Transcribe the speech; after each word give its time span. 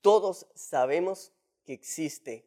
Todos 0.00 0.46
sabemos 0.54 1.32
que 1.64 1.72
existe. 1.72 2.46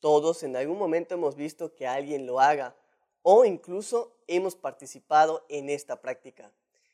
Todos 0.00 0.42
en 0.42 0.56
algún 0.56 0.78
momento 0.78 1.14
hemos 1.14 1.36
visto 1.36 1.74
que 1.74 1.86
alguien 1.86 2.26
lo 2.26 2.40
haga 2.40 2.76
o 3.22 3.44
incluso 3.44 4.16
hemos 4.26 4.56
participado 4.56 5.44
en 5.48 5.70
esta 5.70 6.00
práctica. 6.00 6.52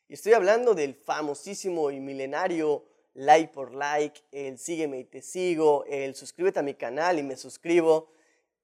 Y 0.09 0.15
estoy 0.15 0.33
hablando 0.33 0.75
del 0.75 0.95
famosísimo 0.95 1.91
y 1.91 2.01
milenario 2.01 2.85
like 3.15 3.53
por 3.53 3.75
like, 3.75 4.21
el 4.31 4.59
sígueme 4.59 5.01
y 5.01 5.05
te 5.05 5.23
sigo, 5.23 5.85
el 5.87 6.15
suscríbete 6.15 6.61
a 6.61 6.63
mi 6.63 6.75
canal 6.75 7.19
y 7.19 7.23
me 7.23 7.37
suscribo. 7.37 8.13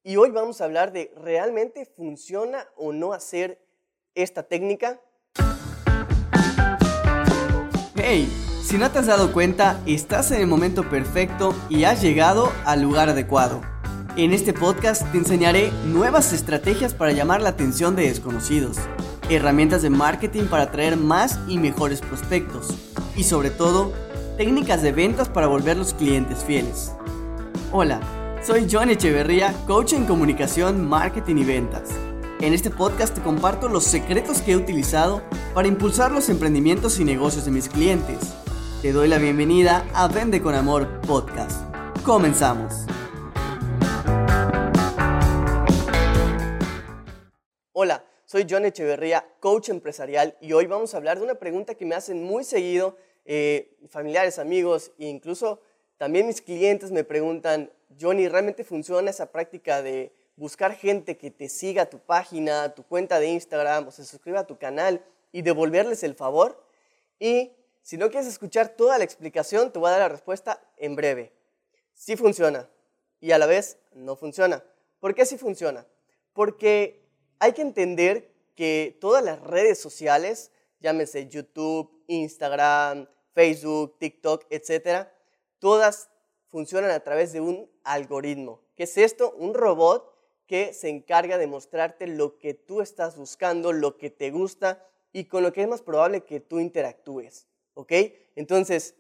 Y 0.02 0.16
hoy 0.16 0.30
vamos 0.30 0.60
a 0.60 0.64
hablar 0.64 0.92
de 0.92 1.12
realmente 1.16 1.86
funciona 1.86 2.68
o 2.76 2.92
no 2.92 3.12
hacer 3.12 3.58
esta 4.14 4.42
técnica. 4.42 5.00
Hey, 7.96 8.28
si 8.64 8.78
no 8.78 8.90
te 8.90 8.98
has 8.98 9.06
dado 9.06 9.30
cuenta, 9.30 9.78
estás 9.84 10.30
en 10.30 10.40
el 10.40 10.46
momento 10.46 10.88
perfecto 10.88 11.54
y 11.68 11.84
has 11.84 12.00
llegado 12.00 12.50
al 12.64 12.80
lugar 12.80 13.10
adecuado. 13.10 13.60
En 14.16 14.32
este 14.32 14.54
podcast 14.54 15.02
te 15.12 15.18
enseñaré 15.18 15.70
nuevas 15.84 16.32
estrategias 16.32 16.94
para 16.94 17.12
llamar 17.12 17.42
la 17.42 17.50
atención 17.50 17.94
de 17.94 18.08
desconocidos, 18.08 18.78
herramientas 19.28 19.82
de 19.82 19.90
marketing 19.90 20.44
para 20.44 20.62
atraer 20.64 20.96
más 20.96 21.38
y 21.46 21.58
mejores 21.58 22.00
prospectos 22.00 22.68
y 23.14 23.24
sobre 23.24 23.50
todo, 23.50 23.92
técnicas 24.38 24.80
de 24.80 24.92
ventas 24.92 25.28
para 25.28 25.46
volver 25.46 25.76
los 25.76 25.92
clientes 25.92 26.42
fieles. 26.42 26.92
Hola, 27.70 28.00
soy 28.42 28.66
John 28.70 28.88
Echeverría, 28.88 29.52
coach 29.66 29.92
en 29.92 30.06
comunicación, 30.06 30.88
marketing 30.88 31.36
y 31.36 31.44
ventas. 31.44 31.90
En 32.40 32.54
este 32.54 32.70
podcast 32.70 33.14
te 33.14 33.20
comparto 33.20 33.68
los 33.68 33.84
secretos 33.84 34.40
que 34.40 34.52
he 34.52 34.56
utilizado 34.56 35.22
para 35.52 35.68
impulsar 35.68 36.12
los 36.12 36.30
emprendimientos 36.30 36.98
y 36.98 37.04
negocios 37.04 37.44
de 37.44 37.50
mis 37.50 37.68
clientes. 37.68 38.34
Te 38.84 38.92
doy 38.92 39.08
la 39.08 39.16
bienvenida 39.16 39.88
a 39.94 40.08
Vende 40.08 40.42
con 40.42 40.54
Amor 40.54 41.00
Podcast. 41.00 41.74
Comenzamos. 42.04 42.84
Hola, 47.72 48.04
soy 48.26 48.46
John 48.46 48.66
Echeverría, 48.66 49.26
coach 49.40 49.70
empresarial, 49.70 50.36
y 50.42 50.52
hoy 50.52 50.66
vamos 50.66 50.92
a 50.92 50.98
hablar 50.98 51.16
de 51.16 51.24
una 51.24 51.36
pregunta 51.36 51.76
que 51.76 51.86
me 51.86 51.94
hacen 51.94 52.22
muy 52.24 52.44
seguido 52.44 52.98
eh, 53.24 53.74
familiares, 53.88 54.38
amigos 54.38 54.92
e 54.98 55.06
incluso 55.06 55.62
también 55.96 56.26
mis 56.26 56.42
clientes 56.42 56.90
me 56.90 57.04
preguntan, 57.04 57.70
Johnny, 57.98 58.28
¿realmente 58.28 58.64
funciona 58.64 59.08
esa 59.08 59.32
práctica 59.32 59.80
de 59.80 60.12
buscar 60.36 60.74
gente 60.74 61.16
que 61.16 61.30
te 61.30 61.48
siga 61.48 61.88
tu 61.88 62.00
página, 62.00 62.74
tu 62.74 62.82
cuenta 62.82 63.18
de 63.18 63.28
Instagram 63.28 63.88
o 63.88 63.90
se 63.90 64.04
suscriba 64.04 64.40
a 64.40 64.46
tu 64.46 64.58
canal 64.58 65.02
y 65.32 65.40
devolverles 65.40 66.02
el 66.02 66.14
favor? 66.14 66.62
Y 67.18 67.50
si 67.84 67.98
no 67.98 68.08
quieres 68.08 68.26
escuchar 68.26 68.70
toda 68.70 68.96
la 68.96 69.04
explicación, 69.04 69.70
te 69.70 69.78
voy 69.78 69.88
a 69.88 69.92
dar 69.92 70.00
la 70.00 70.08
respuesta 70.08 70.58
en 70.78 70.96
breve. 70.96 71.34
Sí 71.92 72.16
funciona 72.16 72.70
y 73.20 73.32
a 73.32 73.38
la 73.38 73.44
vez 73.44 73.76
no 73.92 74.16
funciona. 74.16 74.64
¿Por 75.00 75.14
qué 75.14 75.26
sí 75.26 75.36
funciona? 75.36 75.86
Porque 76.32 77.06
hay 77.40 77.52
que 77.52 77.60
entender 77.60 78.32
que 78.54 78.96
todas 79.02 79.22
las 79.22 79.38
redes 79.38 79.78
sociales, 79.78 80.50
llámese 80.80 81.28
YouTube, 81.28 82.02
Instagram, 82.06 83.06
Facebook, 83.34 83.98
TikTok, 83.98 84.46
etcétera, 84.48 85.14
todas 85.58 86.08
funcionan 86.48 86.90
a 86.90 87.00
través 87.00 87.34
de 87.34 87.42
un 87.42 87.70
algoritmo. 87.82 88.62
¿Qué 88.76 88.84
es 88.84 88.96
esto? 88.96 89.34
Un 89.36 89.52
robot 89.52 90.10
que 90.46 90.72
se 90.72 90.88
encarga 90.88 91.36
de 91.36 91.48
mostrarte 91.48 92.06
lo 92.06 92.38
que 92.38 92.54
tú 92.54 92.80
estás 92.80 93.18
buscando, 93.18 93.74
lo 93.74 93.98
que 93.98 94.08
te 94.08 94.30
gusta 94.30 94.88
y 95.12 95.26
con 95.26 95.42
lo 95.42 95.52
que 95.52 95.60
es 95.60 95.68
más 95.68 95.82
probable 95.82 96.24
que 96.24 96.40
tú 96.40 96.60
interactúes. 96.60 97.46
¿Ok? 97.74 97.92
Entonces, 98.36 98.94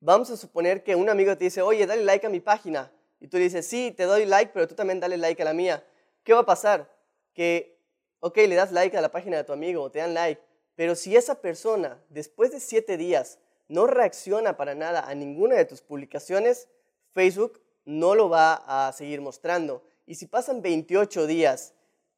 vamos 0.00 0.30
a 0.30 0.36
suponer 0.36 0.82
que 0.82 0.94
un 0.94 1.08
amigo 1.08 1.36
te 1.36 1.44
dice, 1.44 1.62
oye, 1.62 1.86
dale 1.86 2.04
like 2.04 2.26
a 2.26 2.30
mi 2.30 2.40
página. 2.40 2.92
Y 3.20 3.28
tú 3.28 3.36
dices, 3.36 3.66
sí, 3.66 3.92
te 3.96 4.04
doy 4.04 4.26
like, 4.26 4.52
pero 4.52 4.68
tú 4.68 4.74
también 4.74 5.00
dale 5.00 5.16
like 5.16 5.40
a 5.42 5.44
la 5.44 5.54
mía. 5.54 5.84
¿Qué 6.22 6.32
va 6.32 6.40
a 6.40 6.46
pasar? 6.46 6.98
que, 7.38 7.78
ok, 8.18 8.36
le 8.48 8.56
das 8.56 8.72
like 8.72 8.96
a 8.96 9.00
la 9.00 9.12
página 9.12 9.36
de 9.36 9.44
tu 9.44 9.52
amigo 9.52 9.88
te 9.92 10.00
dan 10.00 10.12
like, 10.12 10.42
pero 10.74 10.96
si 10.96 11.14
esa 11.14 11.40
persona 11.40 12.02
después 12.08 12.50
de 12.50 12.58
siete 12.58 12.96
días 12.96 13.38
no 13.68 13.86
reacciona 13.86 14.56
para 14.56 14.74
nada 14.74 15.08
a 15.08 15.14
ninguna 15.14 15.54
de 15.54 15.64
tus 15.64 15.80
publicaciones, 15.80 16.66
Facebook 17.12 17.60
no 17.84 18.16
lo 18.16 18.28
va 18.28 18.54
a 18.66 18.92
seguir 18.92 19.20
mostrando. 19.20 19.84
Y 20.04 20.16
si 20.16 20.26
pasan 20.26 20.62
28 20.62 21.28
días 21.28 21.74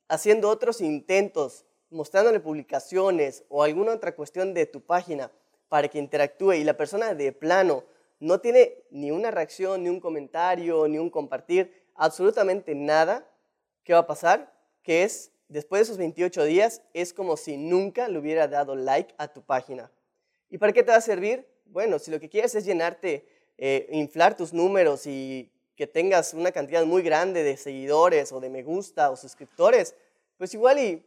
haciendo 0.08 0.48
otros 0.48 0.80
intentos, 0.80 1.66
mostrándole 1.90 2.40
publicaciones 2.40 3.44
o 3.50 3.62
alguna 3.62 3.92
otra 3.92 4.14
cuestión 4.14 4.54
de 4.54 4.64
tu 4.64 4.80
página 4.80 5.30
para 5.70 5.88
que 5.88 5.98
interactúe 5.98 6.52
y 6.52 6.64
la 6.64 6.76
persona 6.76 7.14
de 7.14 7.32
plano 7.32 7.84
no 8.18 8.42
tiene 8.42 8.84
ni 8.90 9.10
una 9.10 9.30
reacción, 9.30 9.82
ni 9.82 9.88
un 9.88 10.00
comentario, 10.00 10.86
ni 10.86 10.98
un 10.98 11.08
compartir, 11.08 11.72
absolutamente 11.94 12.74
nada, 12.74 13.26
¿qué 13.82 13.94
va 13.94 14.00
a 14.00 14.06
pasar? 14.06 14.52
que 14.82 15.02
es, 15.02 15.32
después 15.48 15.80
de 15.80 15.84
esos 15.84 15.98
28 15.98 16.44
días, 16.44 16.82
es 16.94 17.12
como 17.12 17.36
si 17.36 17.56
nunca 17.56 18.08
le 18.08 18.18
hubiera 18.18 18.48
dado 18.48 18.74
like 18.74 19.14
a 19.18 19.28
tu 19.28 19.42
página. 19.42 19.90
¿Y 20.48 20.58
para 20.58 20.72
qué 20.72 20.82
te 20.82 20.90
va 20.90 20.96
a 20.96 21.02
servir? 21.02 21.46
Bueno, 21.66 21.98
si 21.98 22.10
lo 22.10 22.18
que 22.18 22.28
quieres 22.28 22.54
es 22.54 22.64
llenarte, 22.64 23.26
eh, 23.58 23.88
inflar 23.92 24.36
tus 24.36 24.52
números 24.52 25.06
y 25.06 25.50
que 25.76 25.86
tengas 25.86 26.34
una 26.34 26.52
cantidad 26.52 26.84
muy 26.84 27.02
grande 27.02 27.42
de 27.42 27.56
seguidores 27.56 28.32
o 28.32 28.40
de 28.40 28.50
me 28.50 28.62
gusta 28.62 29.10
o 29.10 29.16
suscriptores, 29.16 29.94
pues 30.36 30.52
igual 30.54 30.78
y 30.78 31.06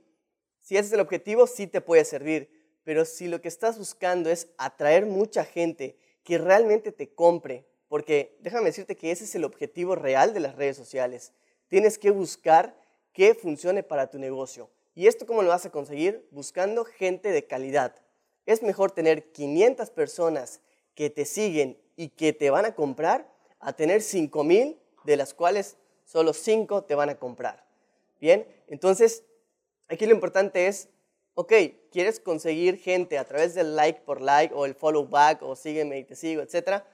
si 0.60 0.78
ese 0.78 0.88
es 0.88 0.94
el 0.94 1.02
objetivo, 1.02 1.46
sí 1.46 1.68
te 1.68 1.82
puede 1.82 2.06
servir. 2.06 2.50
Pero 2.84 3.06
si 3.06 3.28
lo 3.28 3.42
que 3.42 3.48
estás 3.48 3.78
buscando 3.78 4.30
es 4.30 4.48
atraer 4.58 5.06
mucha 5.06 5.46
gente 5.46 5.98
que 6.24 6.38
realmente 6.38 6.92
te 6.92 7.14
compre, 7.14 7.66
porque 7.88 8.38
déjame 8.42 8.66
decirte 8.66 8.96
que 8.96 9.12
ese 9.12 9.26
es 9.26 9.36
el 9.36 9.44
objetivo 9.44 9.96
real 9.96 10.34
de 10.34 10.40
las 10.40 10.56
redes 10.56 10.78
sociales. 10.78 11.32
Tienes 11.68 11.98
que 11.98 12.12
buscar 12.12 12.76
que 13.14 13.36
funcione 13.36 13.84
para 13.84 14.10
tu 14.10 14.20
negocio. 14.20 14.70
¿Y 14.96 15.08
esto 15.08 15.26
cómo 15.26 15.42
lo 15.42 15.50
vas 15.50 15.66
a 15.66 15.72
conseguir? 15.72 16.28
Buscando 16.32 16.86
gente 16.86 17.32
de 17.32 17.46
calidad. 17.46 17.96
Es 18.46 18.62
mejor 18.62 18.92
tener 18.92 19.32
500 19.32 19.90
personas 19.92 20.62
que 20.96 21.10
te 21.10 21.26
siguen 21.26 21.80
y 21.96 22.10
que 22.10 22.34
te 22.34 22.50
van 22.50 22.66
a 22.66 22.76
comprar 22.76 23.32
a 23.60 23.74
tener 23.74 24.02
5000 24.02 24.80
de 25.04 25.18
las 25.18 25.34
cuales 25.34 25.78
solo 26.06 26.34
5 26.34 26.84
te 26.84 26.96
van 26.96 27.10
a 27.10 27.16
comprar. 27.16 27.66
Bien, 28.20 28.48
entonces 28.68 29.24
aquí 29.88 30.06
lo 30.06 30.14
importante 30.14 30.68
es, 30.68 30.90
ok, 31.36 31.54
quieres 31.92 32.20
conseguir 32.20 32.78
gente 32.78 33.18
a 33.18 33.26
través 33.26 33.56
del 33.56 33.76
like 33.76 34.02
por 34.02 34.22
like 34.22 34.54
o 34.54 34.66
el 34.66 34.76
follow 34.76 35.08
back 35.08 35.42
o 35.42 35.56
sígueme 35.56 36.00
y 36.00 36.04
te 36.04 36.16
sigo, 36.16 36.42
etcétera, 36.42 36.86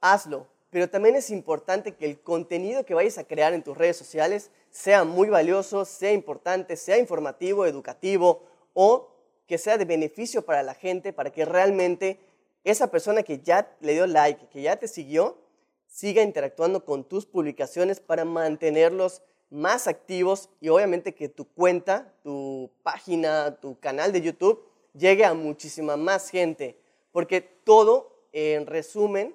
hazlo. 0.00 0.48
Pero 0.70 0.90
también 0.90 1.14
es 1.14 1.30
importante 1.30 1.94
que 1.94 2.06
el 2.06 2.20
contenido 2.20 2.84
que 2.84 2.94
vayas 2.94 3.18
a 3.18 3.24
crear 3.24 3.52
en 3.52 3.62
tus 3.62 3.76
redes 3.76 3.96
sociales 3.96 4.50
sea 4.70 5.04
muy 5.04 5.28
valioso, 5.28 5.84
sea 5.84 6.12
importante, 6.12 6.76
sea 6.76 6.98
informativo, 6.98 7.64
educativo 7.64 8.42
o 8.72 9.10
que 9.46 9.56
sea 9.56 9.78
de 9.78 9.84
beneficio 9.84 10.44
para 10.44 10.62
la 10.62 10.74
gente, 10.74 11.12
para 11.12 11.30
que 11.30 11.44
realmente 11.44 12.18
esa 12.64 12.90
persona 12.90 13.22
que 13.22 13.40
ya 13.40 13.76
le 13.80 13.92
dio 13.92 14.06
like, 14.06 14.48
que 14.48 14.62
ya 14.62 14.76
te 14.76 14.88
siguió, 14.88 15.38
siga 15.86 16.22
interactuando 16.22 16.84
con 16.84 17.04
tus 17.04 17.24
publicaciones 17.24 18.00
para 18.00 18.24
mantenerlos 18.24 19.22
más 19.54 19.86
activos 19.86 20.50
y 20.60 20.68
obviamente 20.68 21.14
que 21.14 21.28
tu 21.28 21.46
cuenta, 21.46 22.12
tu 22.22 22.70
página, 22.82 23.56
tu 23.60 23.78
canal 23.78 24.12
de 24.12 24.20
YouTube 24.20 24.62
llegue 24.92 25.24
a 25.24 25.32
muchísima 25.32 25.96
más 25.96 26.28
gente. 26.28 26.76
Porque 27.12 27.40
todo, 27.40 28.26
en 28.32 28.66
resumen, 28.66 29.34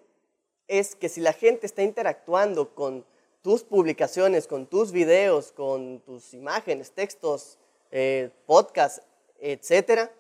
es 0.68 0.96
que 0.96 1.10
si 1.10 1.22
la 1.22 1.34
gente 1.34 1.66
está 1.66 1.84
interactuando 1.84 2.76
con 2.76 3.06
tus 3.42 3.64
publicaciones, 3.64 4.46
con 4.46 4.68
tus 4.68 4.92
videos, 4.92 5.52
con 5.54 6.02
tus 6.02 6.34
imágenes, 6.34 6.92
textos, 6.92 7.58
eh, 7.92 8.30
podcasts, 8.46 9.02
etcétera, 9.40 10.12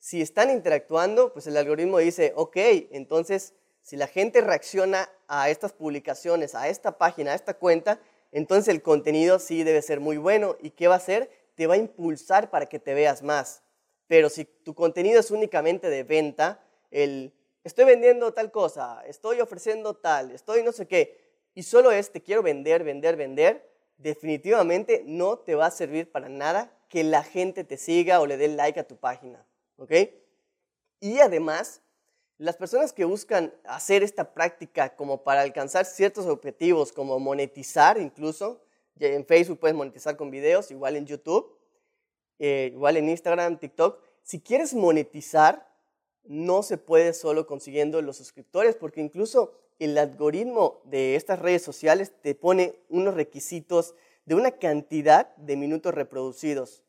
si 0.00 0.20
están 0.20 0.50
interactuando, 0.50 1.32
pues 1.32 1.46
el 1.46 1.56
algoritmo 1.56 1.98
dice, 1.98 2.32
ok, 2.34 2.56
entonces 2.90 3.54
si 3.82 3.96
la 3.96 4.06
gente 4.06 4.40
reacciona 4.40 5.08
a 5.28 5.48
estas 5.50 5.72
publicaciones, 5.72 6.54
a 6.54 6.68
esta 6.68 6.98
página, 6.98 7.32
a 7.32 7.34
esta 7.34 7.54
cuenta, 7.54 8.00
entonces 8.34 8.68
el 8.68 8.82
contenido 8.82 9.38
sí 9.38 9.62
debe 9.62 9.80
ser 9.80 10.00
muy 10.00 10.16
bueno. 10.16 10.56
¿Y 10.60 10.70
qué 10.70 10.88
va 10.88 10.94
a 10.94 10.98
hacer? 10.98 11.30
Te 11.54 11.68
va 11.68 11.74
a 11.74 11.78
impulsar 11.78 12.50
para 12.50 12.66
que 12.66 12.80
te 12.80 12.92
veas 12.92 13.22
más. 13.22 13.62
Pero 14.08 14.28
si 14.28 14.44
tu 14.44 14.74
contenido 14.74 15.20
es 15.20 15.30
únicamente 15.30 15.88
de 15.88 16.02
venta, 16.02 16.60
el 16.90 17.32
estoy 17.62 17.84
vendiendo 17.84 18.34
tal 18.34 18.50
cosa, 18.50 19.02
estoy 19.06 19.40
ofreciendo 19.40 19.94
tal, 19.94 20.32
estoy 20.32 20.64
no 20.64 20.72
sé 20.72 20.86
qué, 20.86 21.16
y 21.54 21.62
solo 21.62 21.92
es 21.92 22.10
te 22.10 22.22
quiero 22.22 22.42
vender, 22.42 22.82
vender, 22.82 23.16
vender, 23.16 23.70
definitivamente 23.96 25.04
no 25.06 25.38
te 25.38 25.54
va 25.54 25.66
a 25.66 25.70
servir 25.70 26.10
para 26.10 26.28
nada 26.28 26.76
que 26.88 27.04
la 27.04 27.22
gente 27.22 27.62
te 27.62 27.76
siga 27.76 28.20
o 28.20 28.26
le 28.26 28.36
dé 28.36 28.48
like 28.48 28.80
a 28.80 28.86
tu 28.86 28.96
página. 28.96 29.46
¿Ok? 29.76 29.92
Y 30.98 31.20
además, 31.20 31.82
las 32.38 32.56
personas 32.56 32.92
que 32.92 33.04
buscan 33.04 33.54
hacer 33.64 34.02
esta 34.02 34.34
práctica 34.34 34.96
como 34.96 35.22
para 35.22 35.42
alcanzar 35.42 35.84
ciertos 35.84 36.26
objetivos, 36.26 36.92
como 36.92 37.18
monetizar 37.18 37.98
incluso, 37.98 38.60
en 38.98 39.24
Facebook 39.26 39.58
puedes 39.58 39.76
monetizar 39.76 40.16
con 40.16 40.30
videos, 40.30 40.70
igual 40.70 40.96
en 40.96 41.06
YouTube, 41.06 41.58
eh, 42.38 42.70
igual 42.72 42.96
en 42.96 43.08
Instagram, 43.08 43.58
TikTok, 43.58 44.00
si 44.22 44.40
quieres 44.40 44.74
monetizar, 44.74 45.68
no 46.24 46.62
se 46.62 46.78
puede 46.78 47.12
solo 47.12 47.46
consiguiendo 47.46 48.00
los 48.00 48.16
suscriptores, 48.16 48.76
porque 48.76 49.00
incluso 49.00 49.52
el 49.78 49.98
algoritmo 49.98 50.80
de 50.84 51.16
estas 51.16 51.38
redes 51.38 51.62
sociales 51.62 52.12
te 52.22 52.34
pone 52.34 52.78
unos 52.88 53.14
requisitos 53.14 53.94
de 54.24 54.34
una 54.34 54.52
cantidad 54.52 55.34
de 55.36 55.56
minutos 55.56 55.94
reproducidos. 55.94 56.82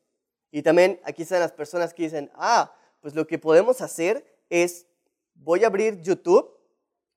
Y 0.50 0.62
también 0.62 1.00
aquí 1.04 1.22
están 1.22 1.40
las 1.40 1.52
personas 1.52 1.92
que 1.92 2.04
dicen, 2.04 2.30
ah, 2.34 2.74
pues 3.00 3.14
lo 3.14 3.26
que 3.26 3.38
podemos 3.38 3.82
hacer 3.82 4.24
es, 4.48 4.86
voy 5.38 5.64
a 5.64 5.68
abrir 5.68 6.00
YouTube, 6.02 6.50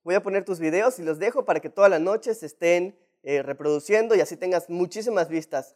voy 0.03 0.15
a 0.15 0.23
poner 0.23 0.45
tus 0.45 0.59
videos 0.59 0.99
y 0.99 1.03
los 1.03 1.19
dejo 1.19 1.45
para 1.45 1.59
que 1.59 1.69
todas 1.69 1.89
las 1.89 2.01
noches 2.01 2.43
estén 2.43 2.97
eh, 3.23 3.41
reproduciendo 3.41 4.15
y 4.15 4.21
así 4.21 4.37
tengas 4.37 4.69
muchísimas 4.69 5.29
vistas. 5.29 5.75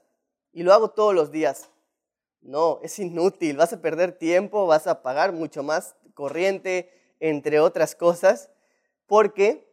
Y 0.52 0.64
lo 0.64 0.74
hago 0.74 0.92
todos 0.92 1.14
los 1.14 1.32
días. 1.32 1.70
No, 2.42 2.80
es 2.84 3.00
inútil, 3.00 3.58
vas 3.58 3.74
a 3.74 3.82
perder 3.82 4.18
tiempo, 4.18 4.68
vas 4.68 4.88
a 4.88 5.02
pagar 5.02 5.32
mucho 5.32 5.64
más 5.64 5.96
corriente, 6.14 6.92
entre 7.20 7.60
otras 7.60 7.96
cosas, 7.96 8.50
porque 9.08 9.72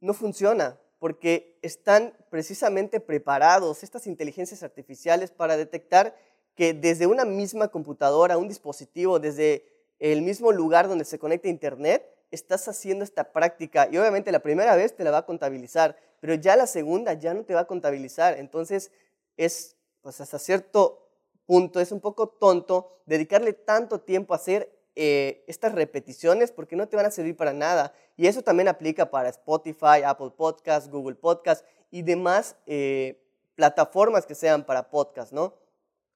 no 0.00 0.14
funciona, 0.14 0.80
porque 0.98 1.58
están 1.62 2.14
precisamente 2.30 3.00
preparados 3.00 3.82
estas 3.82 4.06
inteligencias 4.06 4.62
artificiales 4.62 5.30
para 5.30 5.58
detectar 5.58 6.16
que 6.54 6.72
desde 6.72 7.06
una 7.06 7.24
misma 7.24 7.68
computadora, 7.68 8.38
un 8.38 8.48
dispositivo, 8.48 9.18
desde 9.18 9.64
el 10.00 10.22
mismo 10.22 10.50
lugar 10.50 10.88
donde 10.88 11.04
se 11.04 11.18
conecta 11.18 11.48
Internet, 11.48 12.04
estás 12.30 12.66
haciendo 12.68 13.04
esta 13.04 13.32
práctica. 13.32 13.88
Y 13.90 13.98
obviamente 13.98 14.32
la 14.32 14.40
primera 14.40 14.74
vez 14.74 14.96
te 14.96 15.04
la 15.04 15.10
va 15.10 15.18
a 15.18 15.26
contabilizar, 15.26 15.96
pero 16.20 16.34
ya 16.34 16.56
la 16.56 16.66
segunda 16.66 17.12
ya 17.12 17.34
no 17.34 17.44
te 17.44 17.54
va 17.54 17.60
a 17.60 17.66
contabilizar. 17.66 18.38
Entonces 18.38 18.90
es, 19.36 19.76
pues 20.00 20.20
hasta 20.20 20.38
cierto 20.38 21.06
punto, 21.46 21.80
es 21.80 21.92
un 21.92 22.00
poco 22.00 22.28
tonto 22.28 23.02
dedicarle 23.06 23.52
tanto 23.52 24.00
tiempo 24.00 24.32
a 24.32 24.36
hacer 24.36 24.72
eh, 24.96 25.44
estas 25.46 25.72
repeticiones 25.72 26.52
porque 26.52 26.76
no 26.76 26.88
te 26.88 26.96
van 26.96 27.06
a 27.06 27.10
servir 27.10 27.36
para 27.36 27.52
nada. 27.52 27.92
Y 28.16 28.26
eso 28.26 28.42
también 28.42 28.68
aplica 28.68 29.10
para 29.10 29.28
Spotify, 29.28 30.02
Apple 30.04 30.30
Podcasts, 30.36 30.90
Google 30.90 31.16
Podcasts 31.16 31.64
y 31.90 32.02
demás 32.02 32.56
eh, 32.66 33.20
plataformas 33.54 34.26
que 34.26 34.34
sean 34.34 34.64
para 34.64 34.90
podcast, 34.90 35.32
¿no? 35.32 35.54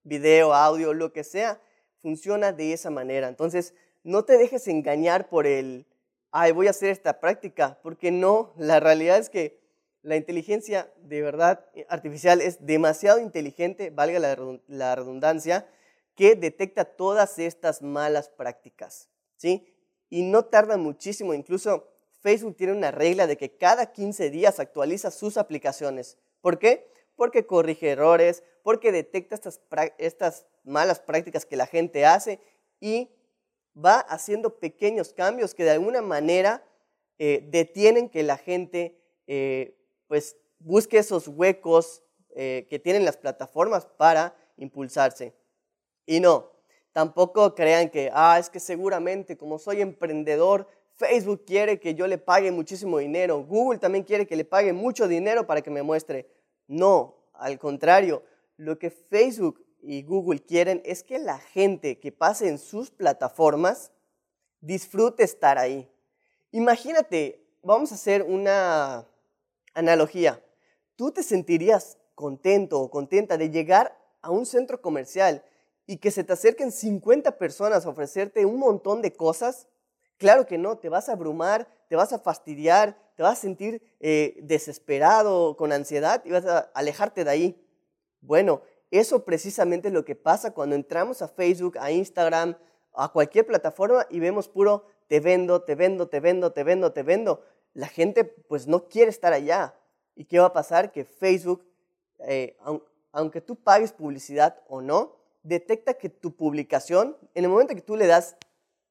Video, 0.03 0.55
audio, 0.55 0.93
lo 0.93 1.13
que 1.13 1.25
sea, 1.25 1.61
funciona 2.05 2.53
de 2.53 2.75
esa 2.75 2.91
manera. 2.91 3.29
Entonces, 3.29 3.73
no 4.03 4.27
te 4.27 4.37
dejes 4.37 4.69
engañar 4.69 5.31
por 5.31 5.47
el, 5.47 5.87
ay, 6.33 6.53
voy 6.53 6.67
a 6.67 6.71
hacer 6.71 6.91
esta 6.91 7.19
práctica, 7.19 7.79
porque 7.83 8.11
no, 8.11 8.53
la 8.59 8.79
realidad 8.79 9.17
es 9.17 9.31
que 9.31 9.59
la 10.03 10.17
inteligencia 10.17 10.93
de 10.99 11.23
verdad 11.23 11.65
artificial 11.89 12.43
es 12.43 12.67
demasiado 12.67 13.21
inteligente, 13.21 13.89
valga 13.89 14.19
la 14.19 14.95
redundancia, 14.95 15.67
que 16.15 16.37
detecta 16.37 16.85
todas 16.85 17.39
estas 17.39 17.81
malas 17.81 18.29
prácticas, 18.29 19.09
¿sí? 19.39 19.75
Y 20.11 20.25
no 20.25 20.45
tarda 20.45 20.77
muchísimo, 20.77 21.33
incluso 21.33 21.89
Facebook 22.21 22.55
tiene 22.57 22.75
una 22.75 22.91
regla 22.91 23.27
de 23.27 23.39
que 23.39 23.57
cada 23.57 23.93
15 23.93 24.29
días 24.29 24.61
actualiza 24.61 25.11
sus 25.11 25.39
aplicaciones. 25.39 26.19
¿Por 26.43 26.59
qué? 26.59 26.87
Porque 27.17 27.47
corrige 27.47 27.93
errores, 27.93 28.43
porque 28.65 28.93
detecta 28.93 29.35
estas, 29.35 29.61
estas 29.99 30.47
malas 30.65 30.99
prácticas 30.99 31.45
que 31.45 31.55
la 31.55 31.67
gente 31.67 32.07
hace 32.07 32.41
y 32.81 33.11
va 33.77 33.99
haciendo 34.01 34.59
pequeños 34.59 35.13
cambios 35.13 35.55
que 35.55 35.65
de 35.65 35.73
alguna 35.73 36.01
manera 36.01 36.65
eh, 37.19 37.47
detienen 37.51 38.09
que 38.09 38.23
la 38.23 38.39
gente 38.39 38.99
eh, 39.27 39.77
pues 40.09 40.39
busque 40.59 40.97
esos 40.97 41.29
huecos 41.29 42.03
eh, 42.35 42.67
que 42.71 42.79
tienen 42.79 43.05
las 43.05 43.19
plataformas 43.19 43.85
para 43.85 44.35
impulsarse. 44.57 45.35
Y 46.07 46.21
no, 46.21 46.51
tampoco 46.93 47.55
crean 47.55 47.91
que, 47.91 48.11
ah, 48.15 48.39
es 48.41 48.49
que 48.49 48.61
seguramente 48.61 49.37
como 49.37 49.59
soy 49.59 49.83
emprendedor, 49.83 50.67
Facebook 50.95 51.45
quiere 51.45 51.79
que 51.79 51.95
yo 51.95 52.07
le 52.07 52.17
pague 52.17 52.51
muchísimo 52.51 52.97
dinero, 52.97 53.45
Google 53.45 53.79
también 53.79 54.05
quiere 54.05 54.27
que 54.27 54.37
le 54.37 54.47
pague 54.47 54.73
mucho 54.73 55.07
dinero 55.07 55.47
para 55.47 55.61
que 55.61 55.71
me 55.71 55.83
muestre. 55.83 56.31
No, 56.67 57.17
al 57.35 57.59
contrario, 57.59 58.23
lo 58.57 58.79
que 58.79 58.91
Facebook 58.91 59.65
y 59.83 60.03
Google 60.03 60.41
quieren 60.41 60.81
es 60.85 61.03
que 61.03 61.19
la 61.19 61.39
gente 61.39 61.99
que 61.99 62.13
pase 62.13 62.49
en 62.49 62.59
sus 62.59 62.91
plataformas 62.91 63.93
disfrute 64.61 65.25
estar 65.25 65.59
ahí. 65.59 65.91
Imagínate, 66.53 67.47
vamos 67.63 67.93
a 67.93 67.97
hacer 67.97 68.23
una 68.23 69.07
analogía. 69.75 70.43
Tú 70.97 71.11
te 71.11 71.23
sentirías 71.23 71.99
contento 72.15 72.81
o 72.81 72.91
contenta 72.91 73.37
de 73.37 73.51
llegar 73.51 73.99
a 74.23 74.31
un 74.31 74.47
centro 74.47 74.81
comercial 74.81 75.45
y 75.87 75.99
que 75.99 76.11
se 76.11 76.25
te 76.25 76.33
acerquen 76.33 76.73
50 76.73 77.37
personas 77.37 77.85
a 77.85 77.91
ofrecerte 77.91 78.47
un 78.47 78.59
montón 78.59 79.03
de 79.03 79.13
cosas, 79.13 79.67
claro 80.17 80.47
que 80.47 80.57
no, 80.57 80.79
te 80.79 80.89
vas 80.89 81.09
a 81.09 81.13
abrumar, 81.13 81.69
te 81.89 81.97
vas 81.97 82.13
a 82.13 82.19
fastidiar, 82.19 82.97
te 83.17 83.23
vas 83.23 83.39
a 83.39 83.43
sentir 83.43 83.83
eh, 84.01 84.39
desesperado, 84.43 85.57
con 85.57 85.73
ansiedad 85.73 86.23
y 86.25 86.31
vas 86.31 86.47
a 86.47 86.61
alejarte 86.75 87.25
de 87.25 87.31
ahí. 87.31 87.64
Bueno, 88.25 88.63
eso 88.91 89.25
precisamente 89.25 89.89
es 89.89 89.95
lo 89.95 90.05
que 90.05 90.15
pasa 90.15 90.53
cuando 90.53 90.77
entramos 90.77 91.21
a 91.23 91.29
Facebook, 91.29 91.79
a 91.79 91.91
Instagram, 91.91 92.57
a 92.95 93.13
cualquier 93.13 93.47
plataforma 93.47 94.07
y 94.09 94.21
vemos 94.21 94.49
puro 94.49 94.87
te 95.09 95.21
vendo, 95.21 95.63
te 95.63 95.75
vendo, 95.75 96.09
te 96.09 96.21
vendo, 96.21 96.53
te 96.53 96.65
vendo, 96.65 96.93
te 96.93 97.03
vendo. 97.03 97.43
La 97.75 97.89
gente 97.89 98.25
pues 98.25 98.67
no 98.67 98.89
quiere 98.89 99.11
estar 99.11 99.33
allá. 99.33 99.75
¿Y 100.15 100.25
qué 100.25 100.39
va 100.39 100.47
a 100.47 100.53
pasar? 100.53 100.93
Que 100.93 101.05
Facebook, 101.05 101.65
eh, 102.21 102.57
aunque 103.13 103.41
tú 103.41 103.57
pagues 103.57 103.93
publicidad 103.93 104.63
o 104.69 104.81
no, 104.81 105.17
detecta 105.43 105.95
que 105.95 106.09
tu 106.09 106.35
publicación, 106.35 107.17
en 107.35 107.45
el 107.45 107.51
momento 107.51 107.75
que 107.75 107.83
tú 107.83 107.97
le 107.97 108.07
das 108.07 108.37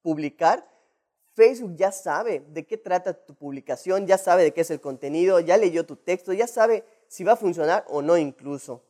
publicar, 0.01 0.69
Facebook 1.33 1.75
ya 1.75 1.91
sabe 1.91 2.45
de 2.49 2.67
qué 2.67 2.77
trata 2.77 3.13
tu 3.13 3.33
publicación, 3.33 4.05
ya 4.05 4.17
sabe 4.17 4.43
de 4.43 4.53
qué 4.53 4.61
es 4.61 4.69
el 4.69 4.81
contenido, 4.81 5.39
ya 5.39 5.57
leyó 5.57 5.85
tu 5.85 5.95
texto, 5.95 6.31
ya 6.31 6.45
sabe 6.45 6.85
si 7.07 7.23
va 7.23 7.33
a 7.33 7.37
funcionar 7.37 7.85
o 7.87 8.01
no 8.01 8.17
incluso. 8.17 8.83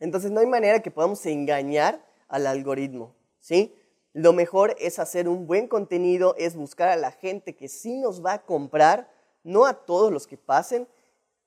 Entonces 0.00 0.30
no 0.30 0.40
hay 0.40 0.46
manera 0.46 0.82
que 0.82 0.90
podamos 0.90 1.24
engañar 1.26 2.04
al 2.28 2.46
algoritmo, 2.46 3.14
¿sí? 3.38 3.74
Lo 4.12 4.32
mejor 4.32 4.74
es 4.78 4.98
hacer 4.98 5.28
un 5.28 5.46
buen 5.46 5.68
contenido, 5.68 6.34
es 6.38 6.56
buscar 6.56 6.88
a 6.88 6.96
la 6.96 7.12
gente 7.12 7.54
que 7.54 7.68
sí 7.68 7.98
nos 7.98 8.24
va 8.24 8.34
a 8.34 8.42
comprar, 8.44 9.10
no 9.42 9.66
a 9.66 9.84
todos 9.84 10.12
los 10.12 10.26
que 10.26 10.36
pasen, 10.36 10.88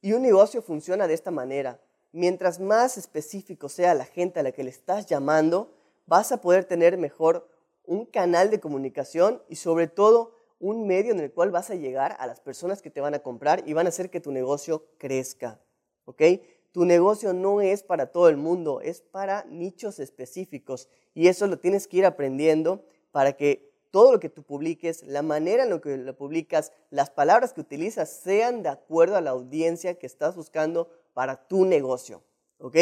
y 0.01 0.13
un 0.13 0.21
negocio 0.21 0.61
funciona 0.61 1.07
de 1.07 1.13
esta 1.13 1.31
manera 1.31 1.79
mientras 2.11 2.59
más 2.59 2.97
específico 2.97 3.69
sea 3.69 3.93
la 3.93 4.05
gente 4.05 4.39
a 4.39 4.43
la 4.43 4.51
que 4.51 4.63
le 4.63 4.69
estás 4.69 5.05
llamando, 5.05 5.73
vas 6.05 6.31
a 6.31 6.41
poder 6.41 6.65
tener 6.65 6.97
mejor 6.97 7.47
un 7.85 8.05
canal 8.05 8.49
de 8.49 8.59
comunicación 8.59 9.41
y 9.47 9.55
sobre 9.55 9.87
todo 9.87 10.35
un 10.59 10.87
medio 10.87 11.11
en 11.11 11.19
el 11.19 11.31
cual 11.31 11.51
vas 11.51 11.69
a 11.69 11.75
llegar 11.75 12.15
a 12.19 12.27
las 12.27 12.39
personas 12.39 12.81
que 12.81 12.89
te 12.89 13.01
van 13.01 13.13
a 13.13 13.19
comprar 13.19 13.63
y 13.65 13.73
van 13.73 13.85
a 13.85 13.89
hacer 13.89 14.09
que 14.09 14.19
tu 14.19 14.31
negocio 14.31 14.85
crezca. 14.97 15.59
¿Ok? 16.05 16.21
Tu 16.71 16.85
negocio 16.85 17.33
no 17.33 17.61
es 17.61 17.83
para 17.83 18.07
todo 18.07 18.29
el 18.29 18.37
mundo, 18.37 18.81
es 18.81 19.01
para 19.01 19.45
nichos 19.45 19.99
específicos 19.99 20.87
y 21.13 21.27
eso 21.27 21.47
lo 21.47 21.57
tienes 21.57 21.87
que 21.87 21.97
ir 21.97 22.05
aprendiendo 22.05 22.83
para 23.11 23.33
que 23.33 23.69
todo 23.91 24.11
lo 24.11 24.19
que 24.19 24.29
tú 24.29 24.43
publiques, 24.43 25.03
la 25.03 25.23
manera 25.23 25.63
en 25.63 25.71
la 25.71 25.81
que 25.81 25.97
lo 25.97 26.15
publicas, 26.15 26.71
las 26.91 27.09
palabras 27.09 27.53
que 27.53 27.61
utilizas 27.61 28.09
sean 28.09 28.61
de 28.61 28.69
acuerdo 28.69 29.15
a 29.15 29.21
la 29.21 29.31
audiencia 29.31 29.97
que 29.97 30.05
estás 30.05 30.35
buscando 30.35 30.89
para 31.13 31.47
tu 31.47 31.65
negocio, 31.65 32.21
¿ok? 32.59 32.77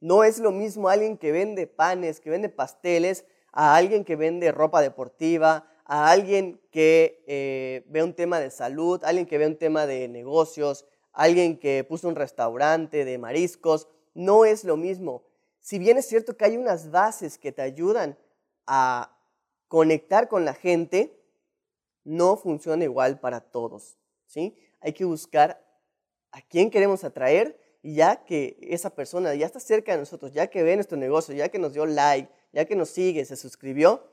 No 0.00 0.24
es 0.24 0.38
lo 0.38 0.50
mismo 0.50 0.88
alguien 0.88 1.16
que 1.16 1.30
vende 1.30 1.66
panes, 1.66 2.20
que 2.20 2.30
vende 2.30 2.48
pasteles, 2.48 3.24
a 3.52 3.76
alguien 3.76 4.04
que 4.04 4.16
vende 4.16 4.52
ropa 4.52 4.80
deportiva, 4.80 5.66
a 5.84 6.10
alguien 6.10 6.60
que 6.70 7.22
eh, 7.26 7.84
ve 7.88 8.02
un 8.02 8.14
tema 8.14 8.40
de 8.40 8.50
salud, 8.50 9.02
alguien 9.04 9.26
que 9.26 9.38
ve 9.38 9.46
un 9.46 9.56
tema 9.56 9.86
de 9.86 10.08
negocios, 10.08 10.86
alguien 11.12 11.58
que 11.58 11.84
puso 11.84 12.08
un 12.08 12.16
restaurante 12.16 13.04
de 13.04 13.18
mariscos. 13.18 13.88
No 14.14 14.44
es 14.44 14.64
lo 14.64 14.76
mismo. 14.76 15.24
Si 15.60 15.78
bien 15.78 15.98
es 15.98 16.06
cierto 16.06 16.36
que 16.36 16.44
hay 16.44 16.56
unas 16.56 16.90
bases 16.90 17.38
que 17.38 17.52
te 17.52 17.62
ayudan 17.62 18.18
a 18.66 19.16
conectar 19.68 20.28
con 20.28 20.44
la 20.44 20.54
gente, 20.54 21.20
no 22.04 22.36
funciona 22.36 22.84
igual 22.84 23.20
para 23.20 23.40
todos. 23.40 23.98
¿sí? 24.26 24.56
Hay 24.80 24.92
que 24.92 25.04
buscar 25.04 25.64
a 26.32 26.40
quién 26.42 26.70
queremos 26.70 27.04
atraer 27.04 27.58
ya 27.82 28.24
que 28.24 28.58
esa 28.60 28.90
persona 28.90 29.34
ya 29.34 29.46
está 29.46 29.60
cerca 29.60 29.92
de 29.92 29.98
nosotros, 29.98 30.32
ya 30.32 30.48
que 30.48 30.62
ve 30.62 30.74
nuestro 30.74 30.98
negocio, 30.98 31.34
ya 31.34 31.48
que 31.48 31.58
nos 31.58 31.72
dio 31.72 31.86
like, 31.86 32.30
ya 32.52 32.64
que 32.64 32.76
nos 32.76 32.90
sigue, 32.90 33.24
se 33.24 33.36
suscribió, 33.36 34.06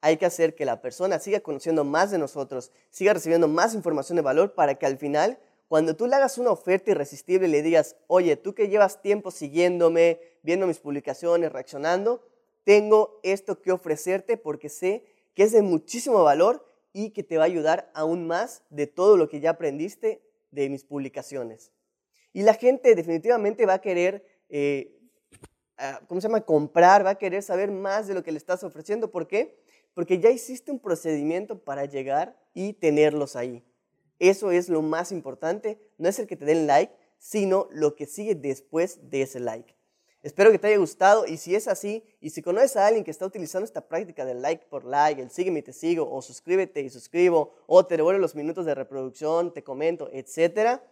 hay 0.00 0.16
que 0.16 0.26
hacer 0.26 0.54
que 0.54 0.64
la 0.64 0.80
persona 0.80 1.18
siga 1.20 1.40
conociendo 1.40 1.84
más 1.84 2.10
de 2.10 2.18
nosotros, 2.18 2.72
siga 2.90 3.14
recibiendo 3.14 3.46
más 3.46 3.74
información 3.74 4.16
de 4.16 4.22
valor 4.22 4.54
para 4.54 4.74
que 4.74 4.86
al 4.86 4.98
final, 4.98 5.38
cuando 5.72 5.96
tú 5.96 6.06
le 6.06 6.16
hagas 6.16 6.36
una 6.36 6.50
oferta 6.50 6.90
irresistible 6.90 7.48
y 7.48 7.50
le 7.50 7.62
digas, 7.62 7.96
oye, 8.06 8.36
tú 8.36 8.54
que 8.54 8.68
llevas 8.68 9.00
tiempo 9.00 9.30
siguiéndome, 9.30 10.20
viendo 10.42 10.66
mis 10.66 10.80
publicaciones, 10.80 11.50
reaccionando, 11.50 12.22
tengo 12.62 13.18
esto 13.22 13.62
que 13.62 13.72
ofrecerte 13.72 14.36
porque 14.36 14.68
sé 14.68 15.06
que 15.32 15.44
es 15.44 15.52
de 15.52 15.62
muchísimo 15.62 16.22
valor 16.24 16.70
y 16.92 17.12
que 17.12 17.22
te 17.22 17.38
va 17.38 17.44
a 17.44 17.46
ayudar 17.46 17.90
aún 17.94 18.26
más 18.26 18.64
de 18.68 18.86
todo 18.86 19.16
lo 19.16 19.30
que 19.30 19.40
ya 19.40 19.48
aprendiste 19.48 20.20
de 20.50 20.68
mis 20.68 20.84
publicaciones. 20.84 21.72
Y 22.34 22.42
la 22.42 22.52
gente 22.52 22.94
definitivamente 22.94 23.64
va 23.64 23.72
a 23.72 23.80
querer, 23.80 24.26
eh, 24.50 25.00
ah, 25.78 26.02
¿cómo 26.06 26.20
se 26.20 26.28
llama?, 26.28 26.42
comprar, 26.42 27.06
va 27.06 27.10
a 27.12 27.18
querer 27.18 27.42
saber 27.42 27.70
más 27.70 28.06
de 28.06 28.12
lo 28.12 28.22
que 28.22 28.32
le 28.32 28.36
estás 28.36 28.62
ofreciendo. 28.62 29.10
¿Por 29.10 29.26
qué? 29.26 29.58
Porque 29.94 30.20
ya 30.20 30.28
hiciste 30.28 30.70
un 30.70 30.80
procedimiento 30.80 31.64
para 31.64 31.86
llegar 31.86 32.38
y 32.52 32.74
tenerlos 32.74 33.36
ahí. 33.36 33.64
Eso 34.22 34.52
es 34.52 34.68
lo 34.68 34.82
más 34.82 35.10
importante. 35.10 35.80
No 35.98 36.08
es 36.08 36.20
el 36.20 36.28
que 36.28 36.36
te 36.36 36.44
den 36.44 36.68
like, 36.68 36.94
sino 37.18 37.66
lo 37.72 37.96
que 37.96 38.06
sigue 38.06 38.36
después 38.36 39.10
de 39.10 39.22
ese 39.22 39.40
like. 39.40 39.74
Espero 40.22 40.52
que 40.52 40.60
te 40.60 40.68
haya 40.68 40.76
gustado 40.76 41.26
y 41.26 41.38
si 41.38 41.56
es 41.56 41.66
así, 41.66 42.04
y 42.20 42.30
si 42.30 42.40
conoces 42.40 42.76
a 42.76 42.86
alguien 42.86 43.02
que 43.02 43.10
está 43.10 43.26
utilizando 43.26 43.64
esta 43.64 43.88
práctica 43.88 44.24
del 44.24 44.40
like 44.40 44.66
por 44.66 44.84
like, 44.84 45.20
el 45.20 45.32
sígueme 45.32 45.58
y 45.58 45.62
te 45.62 45.72
sigo, 45.72 46.08
o 46.08 46.22
suscríbete 46.22 46.82
y 46.82 46.88
suscribo, 46.88 47.52
o 47.66 47.84
te 47.84 47.96
devuelvo 47.96 48.20
los 48.20 48.36
minutos 48.36 48.64
de 48.64 48.76
reproducción, 48.76 49.52
te 49.52 49.64
comento, 49.64 50.08
etcétera, 50.12 50.84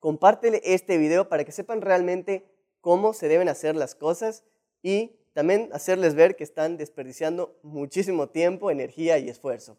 compártele 0.00 0.62
este 0.64 0.96
video 0.96 1.28
para 1.28 1.44
que 1.44 1.52
sepan 1.52 1.82
realmente 1.82 2.46
cómo 2.80 3.12
se 3.12 3.28
deben 3.28 3.50
hacer 3.50 3.76
las 3.76 3.94
cosas 3.94 4.44
y 4.82 5.18
también 5.34 5.68
hacerles 5.74 6.14
ver 6.14 6.36
que 6.36 6.44
están 6.44 6.78
desperdiciando 6.78 7.54
muchísimo 7.62 8.30
tiempo, 8.30 8.70
energía 8.70 9.18
y 9.18 9.28
esfuerzo. 9.28 9.76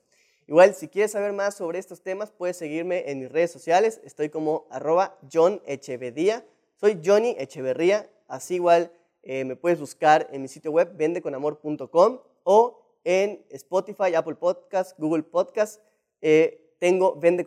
Igual, 0.48 0.76
si 0.76 0.88
quieres 0.88 1.12
saber 1.12 1.34
más 1.34 1.56
sobre 1.56 1.80
estos 1.80 2.02
temas, 2.02 2.32
puedes 2.32 2.58
seguirme 2.58 3.10
en 3.10 3.20
mis 3.20 3.32
redes 3.32 3.52
sociales. 3.52 4.02
Estoy 4.04 4.30
como 4.30 4.68
arroba 4.70 5.18
John 5.32 5.62
Echeverría. 5.66 6.46
Soy 6.76 7.00
Johnny 7.04 7.36
Echeverría 7.38 8.10
Así 8.34 8.56
igual 8.56 8.92
eh, 9.22 9.46
me 9.46 9.56
puedes 9.56 9.80
buscar 9.80 10.28
en 10.32 10.42
mi 10.42 10.48
sitio 10.48 10.72
web 10.72 10.98
vendeconamor.com 10.98 12.20
o 12.44 12.82
en 13.04 13.46
Spotify, 13.52 14.16
Apple 14.16 14.36
Podcast, 14.36 14.98
Google 14.98 15.22
Podcast. 15.22 15.82
Eh, 16.20 16.76
tengo 16.80 17.16
Vende 17.16 17.46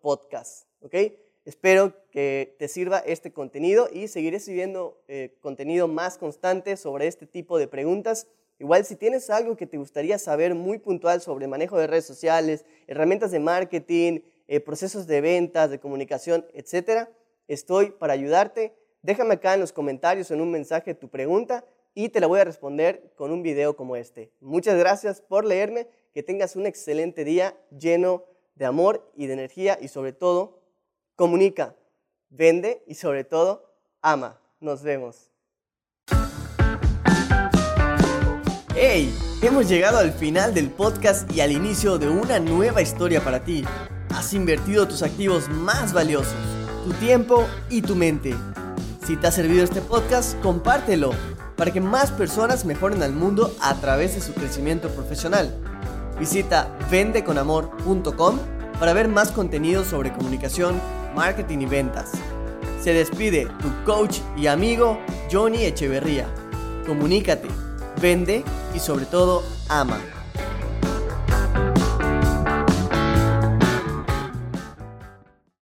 Podcast. 0.00 0.68
¿ok? 0.82 0.94
Espero 1.44 1.94
que 2.10 2.54
te 2.60 2.68
sirva 2.68 2.98
este 3.00 3.32
contenido 3.32 3.88
y 3.92 4.06
seguiré 4.06 4.38
subiendo 4.38 5.02
eh, 5.08 5.36
contenido 5.40 5.88
más 5.88 6.16
constante 6.16 6.76
sobre 6.76 7.06
este 7.08 7.26
tipo 7.26 7.58
de 7.58 7.66
preguntas. 7.66 8.28
Igual 8.60 8.84
si 8.84 8.94
tienes 8.94 9.30
algo 9.30 9.56
que 9.56 9.66
te 9.66 9.78
gustaría 9.78 10.18
saber 10.18 10.54
muy 10.54 10.78
puntual 10.78 11.22
sobre 11.22 11.48
manejo 11.48 11.78
de 11.78 11.86
redes 11.86 12.04
sociales, 12.04 12.66
herramientas 12.86 13.30
de 13.30 13.40
marketing, 13.40 14.20
procesos 14.66 15.06
de 15.06 15.22
ventas, 15.22 15.70
de 15.70 15.80
comunicación, 15.80 16.46
etcétera, 16.52 17.10
estoy 17.48 17.90
para 17.90 18.12
ayudarte. 18.12 18.74
Déjame 19.00 19.34
acá 19.34 19.54
en 19.54 19.60
los 19.60 19.72
comentarios 19.72 20.30
en 20.30 20.42
un 20.42 20.50
mensaje 20.50 20.94
tu 20.94 21.08
pregunta 21.08 21.64
y 21.94 22.10
te 22.10 22.20
la 22.20 22.26
voy 22.26 22.38
a 22.38 22.44
responder 22.44 23.12
con 23.16 23.30
un 23.30 23.42
video 23.42 23.76
como 23.76 23.96
este. 23.96 24.30
Muchas 24.40 24.78
gracias 24.78 25.22
por 25.22 25.46
leerme, 25.46 25.88
que 26.12 26.22
tengas 26.22 26.54
un 26.54 26.66
excelente 26.66 27.24
día 27.24 27.56
lleno 27.70 28.24
de 28.56 28.66
amor 28.66 29.10
y 29.14 29.26
de 29.26 29.32
energía 29.32 29.78
y 29.80 29.88
sobre 29.88 30.12
todo, 30.12 30.60
comunica, 31.16 31.76
vende 32.28 32.82
y 32.86 32.96
sobre 32.96 33.24
todo, 33.24 33.72
ama. 34.02 34.38
Nos 34.60 34.82
vemos. 34.82 35.29
¡Hey! 38.82 39.14
Hemos 39.42 39.68
llegado 39.68 39.98
al 39.98 40.10
final 40.10 40.54
del 40.54 40.70
podcast 40.70 41.30
y 41.32 41.40
al 41.40 41.52
inicio 41.52 41.98
de 41.98 42.08
una 42.08 42.38
nueva 42.38 42.80
historia 42.80 43.22
para 43.22 43.44
ti. 43.44 43.62
Has 44.08 44.32
invertido 44.32 44.88
tus 44.88 45.02
activos 45.02 45.48
más 45.50 45.92
valiosos, 45.92 46.34
tu 46.84 46.92
tiempo 46.94 47.46
y 47.68 47.82
tu 47.82 47.94
mente 47.94 48.34
si 49.10 49.16
te 49.16 49.26
ha 49.26 49.32
servido 49.32 49.64
este 49.64 49.80
podcast, 49.80 50.40
compártelo 50.40 51.10
para 51.56 51.72
que 51.72 51.80
más 51.80 52.12
personas 52.12 52.64
mejoren 52.64 53.02
al 53.02 53.12
mundo 53.12 53.52
a 53.60 53.74
través 53.80 54.14
de 54.14 54.20
su 54.20 54.32
crecimiento 54.34 54.88
profesional. 54.90 55.52
Visita 56.16 56.70
vendeconamor.com 56.92 58.38
para 58.78 58.92
ver 58.92 59.08
más 59.08 59.32
contenido 59.32 59.84
sobre 59.84 60.12
comunicación, 60.12 60.80
marketing 61.16 61.58
y 61.58 61.66
ventas. 61.66 62.12
Se 62.80 62.92
despide 62.92 63.48
tu 63.60 63.84
coach 63.84 64.18
y 64.36 64.46
amigo 64.46 64.96
Johnny 65.28 65.64
Echeverría. 65.64 66.28
Comunícate, 66.86 67.48
vende 68.00 68.44
y 68.74 68.78
sobre 68.78 69.06
todo 69.06 69.42
ama. 69.68 69.98